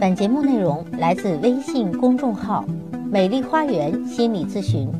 [0.00, 2.64] 本节目内容来自微信公众号
[3.10, 4.90] “美丽花园心理咨询”，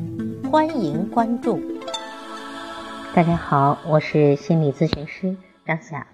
[0.49, 1.59] 欢迎关注。
[3.13, 5.35] 大家好，我是心理咨询师
[5.65, 6.07] 张霞，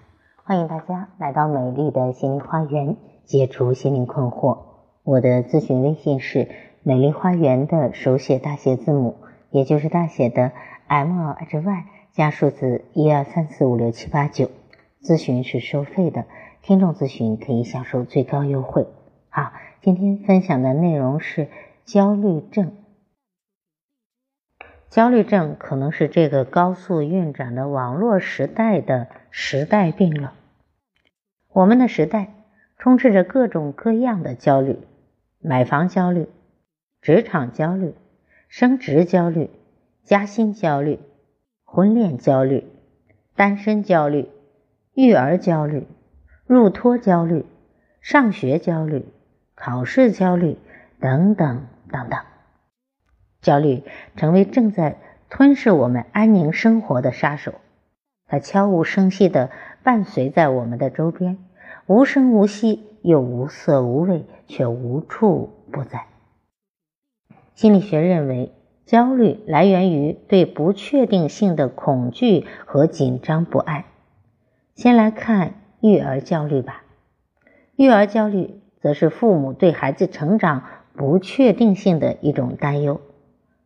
[0.44, 4.58] 欢迎大家来到美丽的心灵花园，解除心灵困惑。
[5.04, 6.48] 我的咨询微信是
[6.82, 9.16] “美丽花园”的手写大写字母，
[9.50, 10.52] 也就是大写的
[10.88, 14.50] “M H Y” 加数字一二三四五六七八九。
[15.02, 16.24] 咨询是收费的。
[16.62, 18.86] 听众咨询可以享受最高优惠。
[19.30, 21.48] 好，今天分享的内容是
[21.84, 22.76] 焦虑症。
[24.88, 30.34] 焦虑症可能是这个高速运转的网络时代的时代病了。
[31.48, 32.32] 我们的时代
[32.78, 34.78] 充斥着各种各样的焦虑：
[35.40, 36.28] 买房焦虑、
[37.00, 37.92] 职场焦虑、
[38.48, 39.50] 升职焦虑、
[40.04, 41.00] 加薪焦虑、
[41.64, 42.64] 婚恋焦虑、
[43.34, 44.30] 单身焦虑、
[44.94, 45.88] 育儿焦虑。
[46.46, 47.46] 入托焦虑、
[48.00, 49.06] 上学焦虑、
[49.54, 50.58] 考试焦虑
[51.00, 52.20] 等等等等，
[53.40, 53.84] 焦虑
[54.16, 54.98] 成为正在
[55.30, 57.54] 吞噬我们安宁生活的杀手。
[58.26, 59.50] 它悄无声息地
[59.82, 61.38] 伴随在我们的周边，
[61.86, 66.06] 无声无息又无色无味，却无处不在。
[67.54, 68.52] 心理学认为，
[68.84, 73.84] 焦虑来源于对不确定性的恐惧和紧张不安。
[74.74, 75.54] 先来看。
[75.82, 76.84] 育儿焦虑吧，
[77.74, 80.62] 育儿焦虑则是父母对孩子成长
[80.94, 83.00] 不确定性的一种担忧。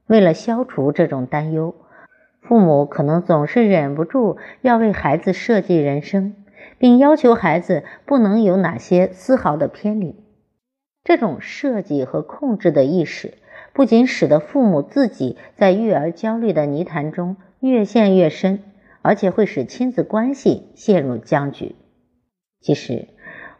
[0.06, 1.75] 为了消除这种担忧，
[2.41, 6.34] 父母可能总是忍不住要为孩子设计人生，
[6.78, 10.17] 并要求孩子不能有哪些丝毫的偏离。
[11.05, 13.34] 这种设计和控制的意识，
[13.75, 18.62] 不仅使得父母自己在育儿焦虑的泥潭中越陷越深，
[19.03, 21.77] 而且会使亲子关系陷入僵局。
[22.67, 23.06] 其实，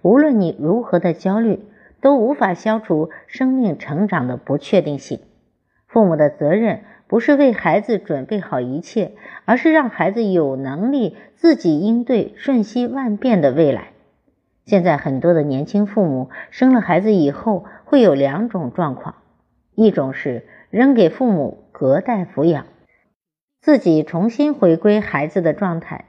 [0.03, 1.61] 无论你如何的焦虑，
[2.01, 5.21] 都无法消除生命成长的不确定性。
[5.87, 9.13] 父母的责任不是为孩子准备好一切，
[9.45, 13.91] 而是让孩子有能力自己应对瞬息万变的未来。
[14.65, 19.15] 现在很多的年轻父母生了孩子以后，会有两种状况：
[19.77, 22.67] 一种是扔给父母隔代抚养，
[23.61, 26.07] 自己重新回归孩子的状态；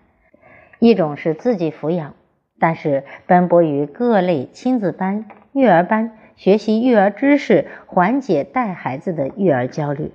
[0.80, 2.16] 一种是自己抚养。
[2.60, 10.12] 但是，奔波于各类亲子班、育儿班，学习育儿知识，缓解带孩子的育儿焦虑。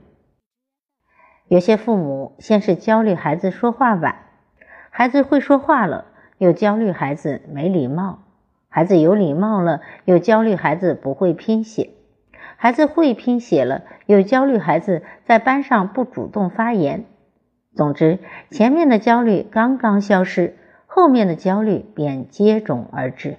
[1.48, 4.16] 有些父母先是焦虑孩子说话晚，
[4.90, 6.06] 孩子会说话了，
[6.38, 8.20] 又焦虑孩子没礼貌；
[8.68, 11.90] 孩子有礼貌了，又焦虑孩子不会拼写；
[12.56, 17.04] 孩子会拼写了，又焦虑孩子在班上不主动发言。
[17.74, 18.18] 总之，
[18.50, 20.56] 前面的焦虑刚刚消失。
[20.94, 23.38] 后面的焦虑便接踵而至。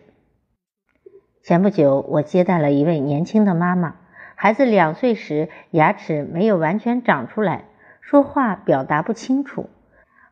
[1.44, 3.94] 前不久，我接待了一位年轻的妈妈，
[4.34, 7.66] 孩子两岁时牙齿没有完全长出来，
[8.02, 9.70] 说话表达不清楚，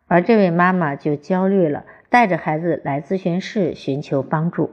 [0.07, 4.71] 而这位妈妈就焦虑了，带着孩子来咨询室寻求帮助。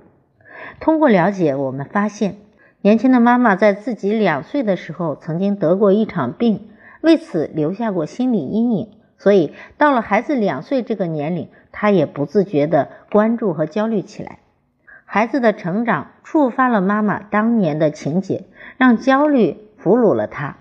[0.81, 2.37] 通过了解，我们发现，
[2.81, 6.71] 年轻的妈妈在自己两岁的时候曾经得过一场病，
[7.03, 8.98] 为此留下过心理阴影。
[9.19, 14.39] 所以，到了孩子两岁这个年龄，他也不自觉的关注和焦虑起来。
[15.05, 18.45] 孩子的成长触发了妈妈当年的情节，
[18.77, 20.57] 让焦虑俘虏了他。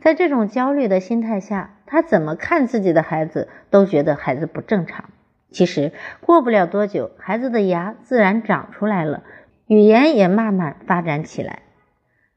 [0.00, 5.10] 在这种焦虑的心态下，他怎么看自己的孩子都觉得孩子不正常。
[5.50, 9.24] 其实，过不了多久，孩子的牙自然长出来了，
[9.66, 11.60] 语言也慢慢发展起来。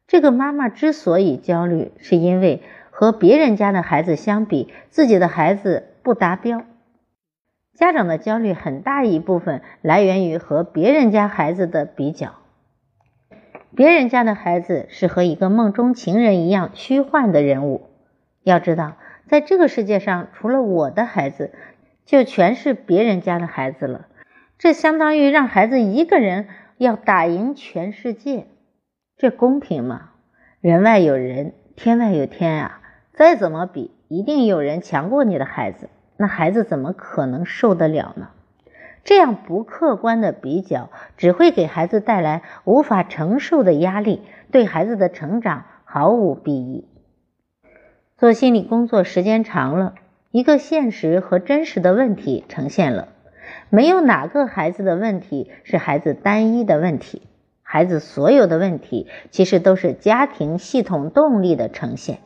[0.08, 2.62] 这个妈妈之所以焦虑，是因为。
[3.00, 6.64] 和别人家的孩子相比，自己的孩子不达标。
[7.76, 12.34] 家长的焦虑很大一部分来源于和别人家孩子的比较。
[13.76, 17.88] 别人家的孩子是和一个梦中情人一样虚幻的人物。
[18.42, 18.98] 要知道，
[19.28, 21.54] 在这个世界上，除了我的孩子，
[22.04, 24.08] 就全是别人家的孩子了。
[24.58, 28.48] 这相当于让孩子一个人要打赢全世界，
[29.18, 30.14] 这公平吗？
[30.62, 32.82] 人外有人，天外有天啊！
[33.18, 38.28] 再怎么比，一定有人强过你的孩子，那孩子怎么可能受得了呢？
[39.04, 44.22] 这样不客观的比较，只会给孩子带来无法承受的压力，
[44.52, 46.88] 对孩子的成长毫无裨益。
[48.20, 49.96] 做心理工作时间长了，
[50.30, 53.08] 一个现实和真实的问题呈现了：
[53.72, 57.24] 没有哪个孩子的问题是孩子单一的问题，
[57.64, 62.20] 孩子所有的问题其实都是家庭系统动力的呈现。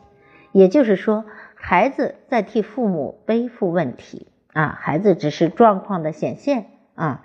[0.52, 1.26] 也就是说，
[1.56, 6.66] 孩子在替父母背负问题啊，孩子只是状况的显现
[6.96, 7.24] 啊。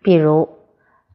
[0.00, 0.48] 比如，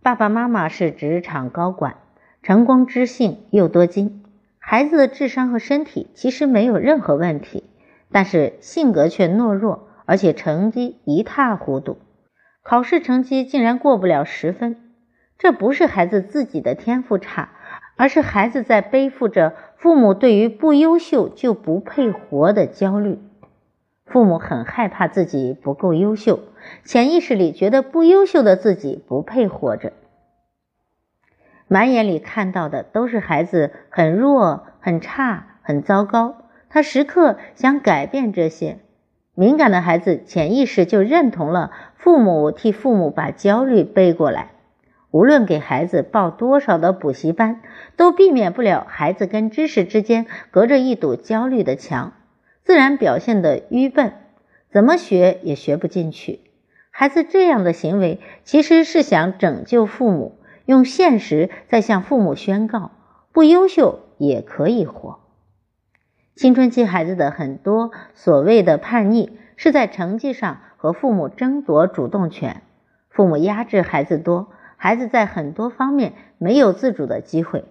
[0.02, 1.98] 爸爸妈妈是职场高管，
[2.44, 4.24] 成功知性又多金，
[4.60, 7.64] 孩子的智商和身体其实没有任何问题，
[8.12, 11.98] 但是性格却懦弱，而且成绩一塌糊涂，
[12.64, 14.78] 考试成绩竟然过不了十分。
[15.38, 17.50] 这不是孩子自己的天赋差，
[17.98, 23.20] 而是孩子在背负着父母对于不优秀就不配活的焦虑。
[24.06, 26.40] 父母很害怕自己不够优秀，
[26.86, 29.92] 潜意识里觉得不优秀的自己不配活着。
[31.68, 36.38] 满眼里看到的都是孩子很弱、很差、很糟糕，
[36.70, 38.78] 他时刻想改变这些。
[39.36, 44.52] 敏感的孩子潜意识就认同了父母替父母把焦虑背过来。
[45.10, 47.62] 无论给孩子报多少的补习班，
[47.96, 52.14] 都避免不了孩子跟知识之间隔着一堵焦虑的墙，
[52.64, 54.14] 自然表现的愚笨，
[54.70, 56.42] 怎么学也学不进去。
[56.92, 62.92] 孩子这样的行为其实是想拯救父母，用现实在向父母宣告：
[63.32, 65.20] 不优秀也可以活。
[66.36, 72.62] 青春期孩子的很多所谓的叛逆，是在成绩上和父母争夺主动权，
[73.10, 74.50] 父母压制孩子多。
[74.78, 77.66] 孩子在很多方面没有自主的机会，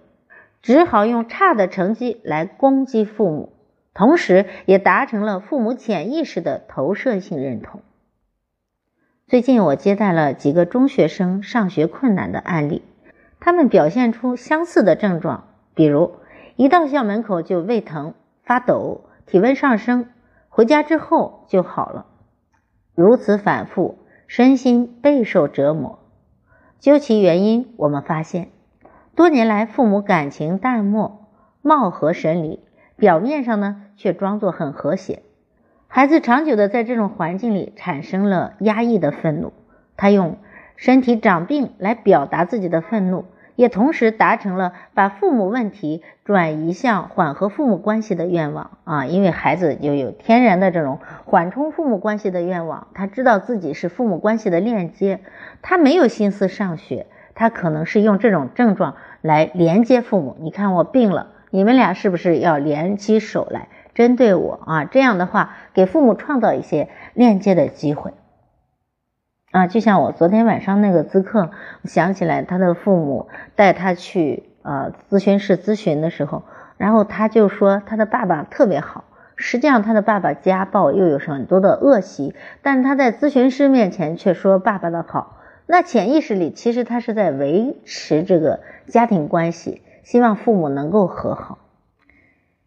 [0.61, 3.53] 只好用差的成绩来攻击父母，
[3.93, 7.81] 同时也达成了父母潜意识的投射性认同。
[9.25, 12.83] 最近我接待了几个中学生上学困难的案例，
[13.39, 16.15] 他们表现出相似的症状，比如
[16.57, 18.13] 一到校门口就胃疼、
[18.43, 20.09] 发抖、体温上升，
[20.49, 22.05] 回家之后就好了，
[22.95, 25.99] 如此反复，身心备受折磨。
[26.79, 28.49] 究其原因，我们发现，
[29.15, 31.25] 多年来父母感情淡漠、
[31.63, 32.59] 貌合神离，
[32.95, 35.23] 表面上呢却装作很和谐。
[35.87, 39.53] 孩子长久的在这种环境里产生了压抑的愤怒，
[39.95, 40.37] 他用
[40.75, 43.25] 身体长病来表达自己的愤怒。
[43.57, 55.21] 也同时达成了把父母问题转移向缓和父母关系的愿望啊，因为孩子就有天然的这种缓冲父母关系的愿望，他知道自己是父母关系的链接，
[55.63, 60.37] 他没有心思上学，他可能是用这种症状来连接父母。
[60.39, 64.85] 你看我病了，你们俩是不是要联起手来针对我啊？
[64.85, 68.13] 这样的话，给父母创造一些链接的机会。
[69.51, 71.51] 啊，就像我昨天晚上那个咨客，
[71.85, 76.43] 想起来他的父母带他去呃咨询室咨询的时候，
[76.77, 79.05] 然后他就说他的爸爸特别好，
[79.37, 91.57] 实际上他的爸爸家暴又有很多的恶习，但是他在咨询师面前却说爸爸的好，那潜意识里其实他是在维持这个家庭关系，希望父母能够和好。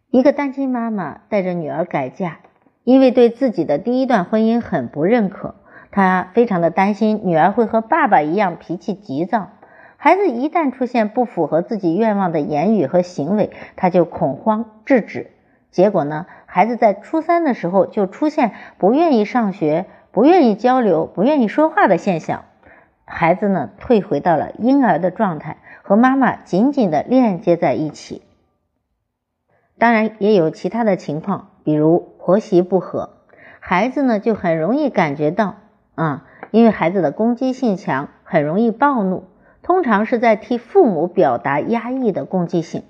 [0.09, 2.39] 一个单亲妈妈带着女儿改嫁，
[2.83, 5.55] 因为对自己的第一段婚姻很不认可。
[5.91, 9.49] 他非常的担心女儿会和爸爸一样脾气急躁，
[9.97, 15.31] 孩子一旦出现不符合自己愿望的言语和行为，他就恐慌制止。
[15.69, 22.45] 结果呢，孩子在初三的时候就出现不愿意上学、不愿意交流、不愿意说话的现象，
[23.05, 28.21] 孩子呢退回到了婴儿的状态，和妈妈紧紧的链接在一起。
[29.77, 33.09] 当然也有其他的情况，比如婆媳不和，
[33.59, 35.55] 孩子呢就很容易感觉到。
[36.01, 39.25] 啊，因为孩子的攻击性强，很容易暴怒，
[39.61, 42.81] 通常是在替父母表达压抑的攻击性。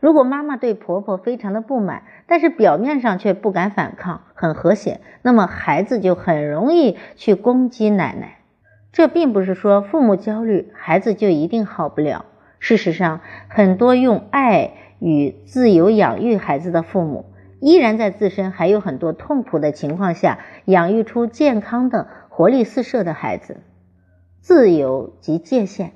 [0.00, 8.38] 如果妈妈对婆婆非常的不满，但是表面上却不敢反抗，很和谐，那么孩子就很容易去攻击奶奶。
[8.90, 12.24] 这并不是说父母焦虑，孩子就一定好不了。
[12.58, 17.26] 事实上，很多用爱与自由养育孩子的父母，
[17.60, 22.08] 依然在自身还有很多痛苦的情况下，养育出健康的。
[22.36, 23.62] 活力四射的孩子，
[24.42, 25.92] 自由及界限，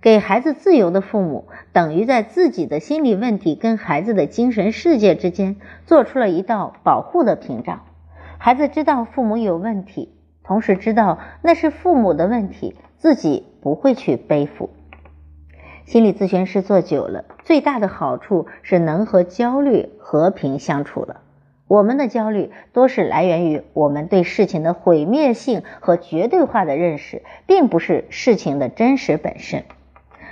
[0.00, 7.82] 给孩子自由的父母，等于在自己的心理问题跟孩子的精神世界之间做出了一道保护的屏障。
[8.36, 10.12] 孩子知道父母有问题，
[10.42, 14.70] 同时知道那是父母的问题，自己不会去背负。
[15.84, 21.20] 心理咨询师做久了，最大的好处是能和焦虑和平相处了。
[21.68, 29.64] 我们的焦虑多是来源于我们对事情的毁灭性和绝对化的认识，并不是事情的真实本身。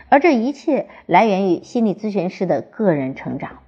[0.08, 3.58] 而这一切来源于心理咨询师的个人成长。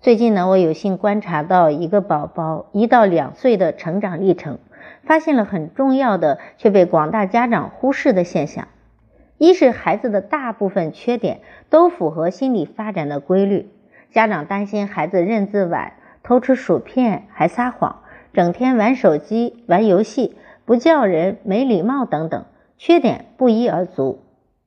[0.00, 4.58] 最近呢，我有幸观察到一个宝宝一到两岁的成长历程，
[5.04, 8.66] 发现了很重要的却被广大家长忽视的现象：
[9.36, 13.70] 一是孩子的大部分缺点都符合心理发展的规律，
[14.10, 15.92] 家长担心孩子认字晚。
[16.28, 18.02] 偷吃薯片还撒谎，
[18.34, 22.44] 整天玩手机、玩游戏，不叫人、没礼貌等等，
[22.76, 24.18] 缺点不一而足。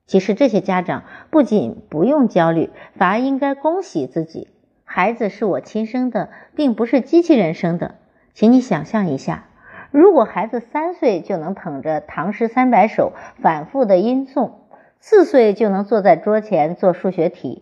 [0.07, 4.47] 其实这些家长不仅不用焦虑，反而应该恭喜自己，
[4.85, 7.93] 孩子是我亲生的，并不是机器人生的。
[8.33, 9.45] 请你想象一下，
[9.91, 14.53] 如果孩子三岁就能捧着《唐诗三百首》反复的吟诵，
[14.99, 17.61] 四岁就能坐在桌前做数学题，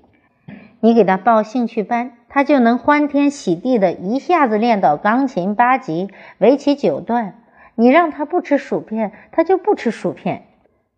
[0.79, 7.35] 你给他报兴趣班，他就能欢天喜地的一下子练到钢琴八级、围棋九段。
[7.75, 10.43] 你让他不吃薯片，他就不吃薯片。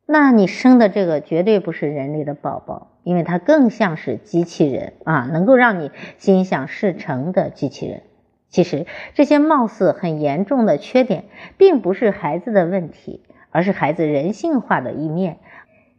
[0.05, 8.01] 那你生的这个绝对不是人类的宝宝，因为它更像是机器人啊，能够让你心想事成的机器人。
[8.49, 11.23] 其实这些貌似很严重的缺点，
[11.57, 15.37] 并不是孩子的问题，而是孩子人性化的一面，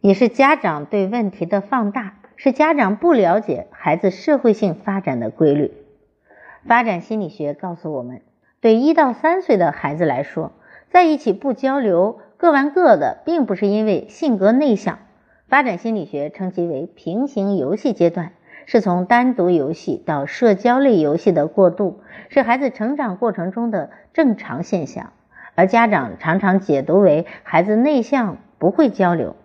[0.01, 5.71] 也是家长对问题的放大，是家长不了解孩子社会性发展的规律。
[6.67, 8.21] 发展心理学告诉我们，
[8.61, 10.51] 对一到三岁的孩子来说。
[10.89, 14.99] 在一起不交流，各玩各的，并不是因为性格内向。
[15.47, 18.33] 发展心理学称其为平行游戏阶段，
[18.67, 25.13] 是从单独游戏到社交类游戏的过渡，是孩子成长过程中的正常现象。
[25.55, 29.35] 而家长常常解读为孩子内向不会交流。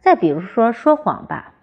[0.00, 1.54] 再比如说说谎吧，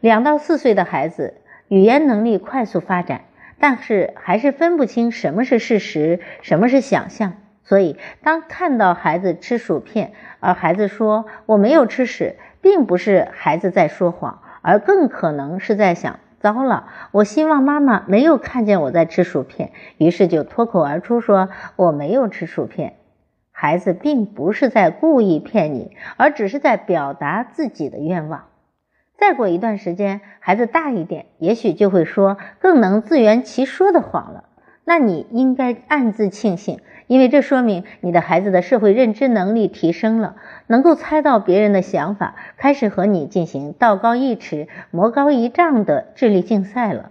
[0.00, 1.34] 两到四岁的孩子
[1.68, 3.22] 语言能力快速发展，
[3.58, 7.34] 但是还是分不清什么是事实，什么是想象。
[7.62, 22.94] 所以，当看到孩子吃薯片，而孩子说我没有吃时，并不是孩子在说谎，而更可能是在想：糟了，我希望妈妈没有看见我在吃薯片，于是就脱口而出说我没有吃薯片。
[23.52, 28.46] 孩子并不是在故意骗你，而只是在表达自己的愿望。
[29.20, 34.44] 再过一段时间，孩子大一点，也许就会说更能自圆其说的谎了。
[34.84, 36.80] 那你应该暗自庆幸。
[37.06, 40.36] 因为这说明你的孩子的社会认知能力提升了，
[40.68, 47.10] 能够猜到别人的想法，开始和你进行道高一尺、魔高一丈的智力竞赛了。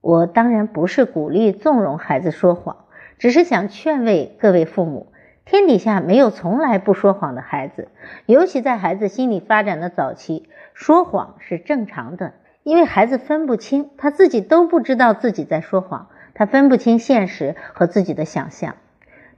[0.00, 2.86] 我当然不是鼓励纵容孩子说谎，
[3.18, 5.11] 只是想劝慰各位父母：
[5.44, 7.88] 天底下没有从来不说谎的孩子，
[8.26, 12.32] 尤其在孩子心理发展的早期，说谎是正常的，
[12.62, 18.76] 因为孩子分不清，他自己都不知道自己在说谎，他分不清现实和自己的想象。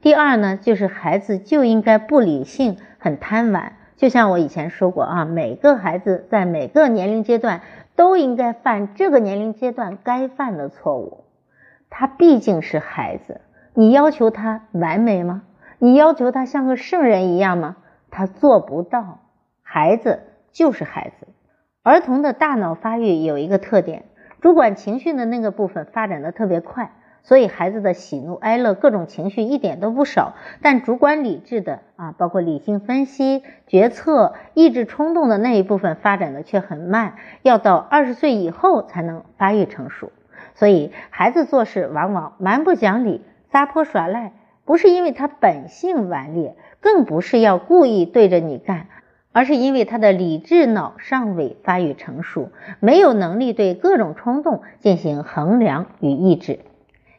[0.02, 3.72] 第二呢，就是孩子就应该不理性、很贪玩。
[3.96, 7.62] 就像我以前说过啊，每个孩子在每个年龄阶段
[7.96, 11.24] 都应该犯这个年龄阶段该犯的错误。
[11.88, 13.40] 他毕竟是孩子，
[13.72, 15.42] 你要求他完美吗？
[15.78, 17.76] 你要求他像个圣人一样吗？
[18.10, 19.20] 他做不到。
[19.62, 20.20] 孩子
[20.52, 21.26] 就是孩子。
[21.82, 24.04] 儿童的大脑发育有一个特点，
[24.40, 26.92] 主管情绪的那个部分发展的特别快。
[27.26, 40.12] 所以孩子的喜怒哀乐各种情绪一点都不少，但主管理智的啊，包括理性分析、决策、抑制冲动的那一部分发展的却很慢，要到二十岁以后才能发育成熟。
[40.54, 48.86] 所以孩子做事往往蛮不讲理、撒泼耍赖，不是因为他本性顽劣，更不是要故意对着你干，
[49.32, 56.60] 而是因为他的理智脑尚未发育成熟，没有能力对各种冲动进行衡量与抑制。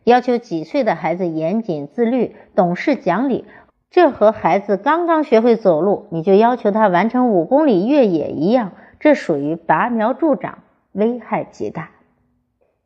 [0.04, 3.46] 要求几岁的孩子严谨自律、懂事讲理，
[3.90, 10.60] 这和孩子刚刚学会走路，你就要求他完成五公里越野一样，这属于拔苗助长，
[10.92, 11.90] 危害极大。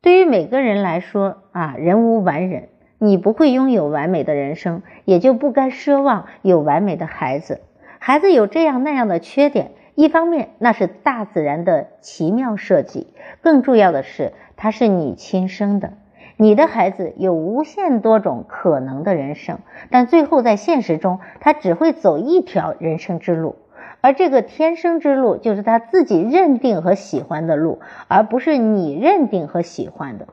[0.02, 2.70] 对于每个人来说啊，人无完人，
[3.02, 7.62] 你不会拥有完美的人生，也就不该奢望有完美的孩子。
[7.98, 13.06] 孩子有这样那样的缺点，一方面那是大自然的奇妙设计，
[13.40, 15.94] 更重要的是他是你亲生的。
[16.36, 23.56] 你的孩子有无限多种可能的人生，但最后在现实中，他只会走一条人生之路，
[24.02, 30.28] 而这个天生之路就是他自己认定和喜欢的路，而不是你认定和喜欢的。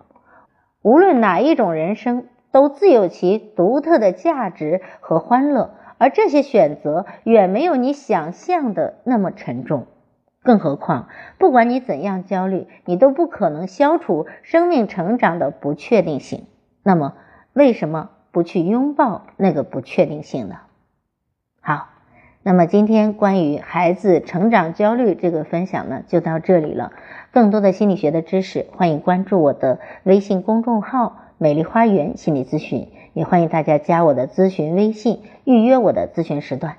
[0.82, 9.88] 无论哪一种人生，都自有其独特的价值和欢乐，而这些选择远没有你想象的那么沉重。
[10.44, 16.46] 更何况，不管你怎样焦虑，你都不可能消除生命成长的不确定性。
[16.84, 17.16] 那么，
[17.52, 20.56] 为什么不去拥抱那个不确定性呢？
[21.60, 21.90] 好，
[22.44, 26.94] 那么今天关于孩子成长焦虑这个分享呢，就到这里了。
[27.34, 36.78] 更多的心理学的知识，欢迎关注我的微信公众号“美丽花园心理咨询”，也欢迎大家加我的咨询微信，预约我的咨询时段。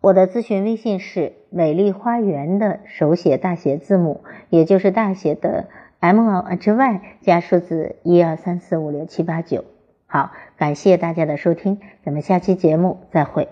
[0.00, 5.66] 我的咨询微信是美丽花园的手写大写字母，也就是大写的
[5.98, 9.64] M L H Y 加数字一二三四五六七八九。
[10.06, 13.48] 好，感谢大家的收听，咱们下期节目再会。